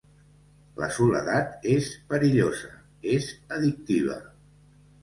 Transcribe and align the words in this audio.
La 0.83 0.87
soledat 0.95 1.67
és 1.75 1.91
perillosa, 2.15 2.73
és 3.19 3.31
addictiva. 3.59 4.19